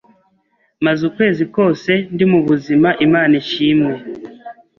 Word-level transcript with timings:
maze 0.85 1.01
ukwezi 1.09 1.43
kose 1.55 1.91
ndi 2.13 2.25
muzima 2.31 2.89
Imana 3.05 3.33
ishimwe 3.41 3.93